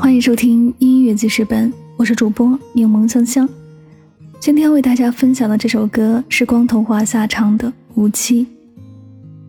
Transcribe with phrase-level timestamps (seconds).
[0.00, 3.46] 欢迎收听音乐记事本，我是主播柠檬香香。
[4.40, 8.46] 今天为大家分享的这首歌是光头华夏唱的《无期》。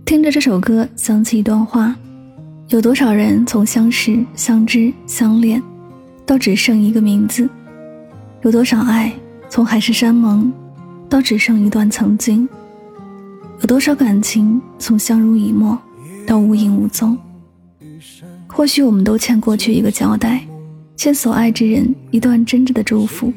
[0.03, 1.95] 听着这首歌，想起一段话：
[2.67, 5.63] 有多少人从相识、相知、相恋，
[6.25, 7.49] 到只剩一个名字？
[8.41, 9.13] 有多少爱
[9.49, 10.51] 从海誓山盟，
[11.07, 12.47] 到只剩一段曾经？
[13.61, 15.79] 有多少感情从相濡以沫，
[16.27, 17.17] 到无影无踪？
[18.53, 20.45] 或许我们都欠过去一个交代，
[20.95, 23.33] 欠所爱之人一段真挚的祝福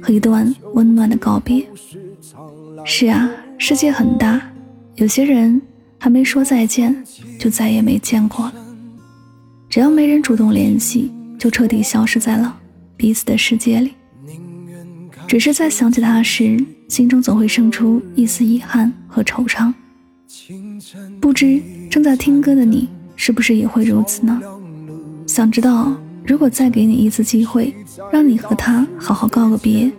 [0.00, 1.66] 和一段温暖的告别。
[2.84, 4.40] 是啊，世界很大，
[4.94, 5.60] 有些人
[5.98, 7.04] 还没说再见，
[7.38, 8.54] 就再也没见过了。
[9.68, 12.56] 只要没人主动联系，就彻底消失在了
[12.96, 13.92] 彼此的世界里。
[15.26, 19.72] 只是在想起他时，心中总会生出一丝遗憾和惆怅。
[21.20, 24.40] 不知正在听歌的你，是不是也会如此呢？
[25.26, 25.94] 想知道，
[26.28, 27.74] 如果再给你一次机会，
[28.12, 29.90] 让你和他好好告个别，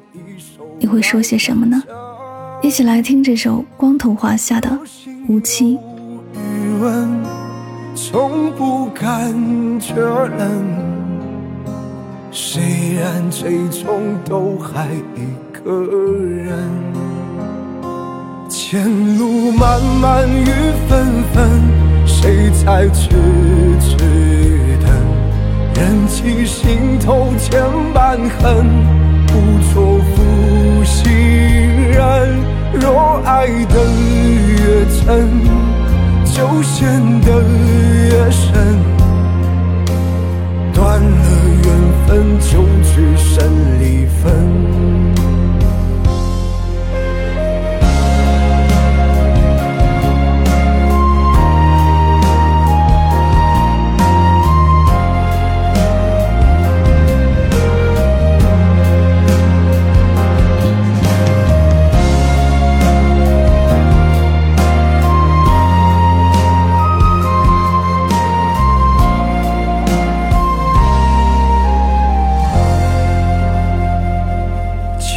[0.77, 1.81] 你会说些什么呢？
[2.61, 4.69] 一起来听这首光头华夏的
[5.27, 5.75] 《无期》。
[7.95, 9.33] 从不感
[9.79, 10.63] 觉冷，
[12.31, 12.61] 虽
[12.93, 16.55] 然最终都还一个人。
[18.47, 20.45] 前路漫漫雨
[20.87, 21.49] 纷纷，
[22.05, 23.09] 谁在痴？
[26.31, 27.59] 你心头千
[27.91, 29.08] 般恨，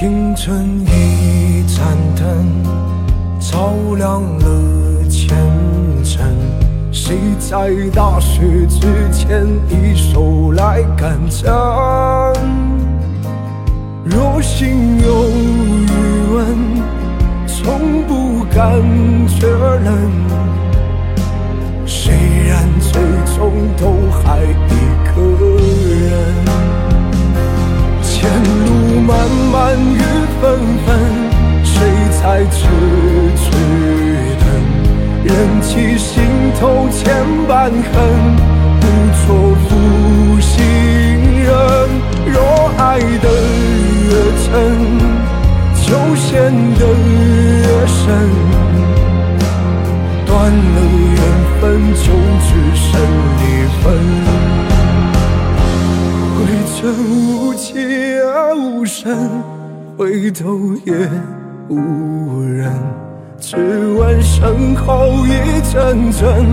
[0.02, 2.44] 青春一盏灯，
[3.38, 5.38] 照亮了前
[6.02, 6.20] 程。
[6.90, 8.80] 谁在大雪之
[9.12, 11.48] 前一手来干针？
[14.04, 15.81] 若心有
[35.42, 36.22] 忍起心
[36.60, 37.12] 头千
[37.48, 37.76] 般恨，
[38.80, 38.86] 不
[39.26, 39.26] 做
[39.66, 40.62] 负心
[41.42, 41.50] 人。
[42.32, 43.26] 若爱得
[44.06, 44.54] 越真，
[45.82, 46.30] 就陷
[46.78, 46.80] 得
[47.58, 48.00] 越深。
[50.24, 50.78] 断了
[51.10, 51.20] 缘
[51.60, 51.60] 分，
[51.94, 52.06] 就
[52.46, 52.86] 只剩
[53.40, 53.42] 离
[53.82, 53.84] 分。
[56.38, 56.38] 回
[56.70, 56.78] 尘
[57.10, 57.66] 无期
[58.20, 59.02] 而无声。
[59.98, 60.46] 回头
[60.84, 60.94] 也
[61.68, 62.72] 无人，
[63.42, 65.30] 只闻身后一
[65.72, 66.46] 阵阵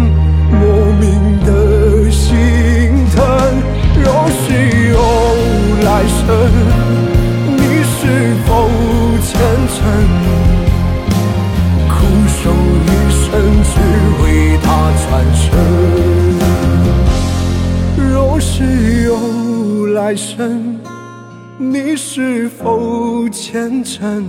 [0.49, 2.27] 莫名的心
[3.15, 3.21] 疼。
[4.03, 4.43] 若是
[4.89, 4.97] 有
[5.85, 6.27] 来生，
[7.55, 8.49] 你是否
[9.21, 9.29] 虔
[9.69, 9.77] 诚，
[11.87, 11.93] 苦
[12.27, 12.41] 守
[12.85, 13.23] 一生
[13.63, 13.71] 只
[14.23, 14.25] 为
[14.63, 14.67] 他
[15.05, 15.47] 转身？
[18.11, 18.49] 若是
[19.03, 19.13] 有
[19.93, 20.75] 来生。
[21.61, 24.25] 你是否虔诚，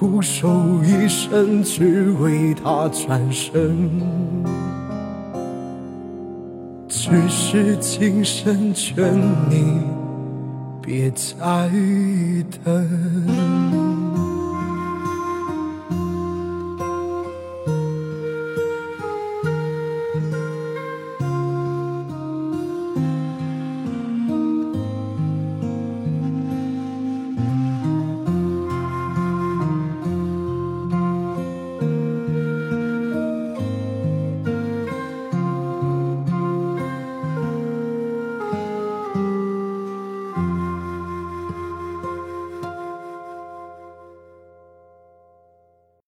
[0.00, 0.48] 苦守
[0.82, 4.00] 一生，只为他转身？
[6.88, 9.14] 只是今生劝
[9.50, 9.82] 你
[10.80, 11.70] 别再
[12.64, 14.09] 等。